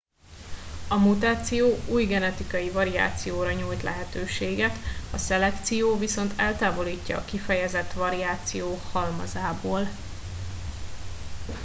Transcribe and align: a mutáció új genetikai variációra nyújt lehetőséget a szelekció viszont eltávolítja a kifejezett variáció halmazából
a 0.89 0.95
mutáció 0.97 1.77
új 1.89 2.05
genetikai 2.05 2.69
variációra 2.69 3.51
nyújt 3.51 3.81
lehetőséget 3.81 4.75
a 5.13 5.17
szelekció 5.17 5.97
viszont 5.99 6.33
eltávolítja 6.39 7.17
a 7.17 7.25
kifejezett 7.25 7.93
variáció 7.93 8.75
halmazából 8.91 9.87